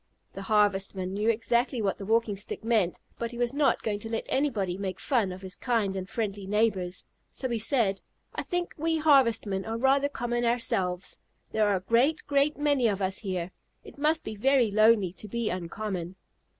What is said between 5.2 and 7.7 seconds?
of his kind and friendly neighbors, so he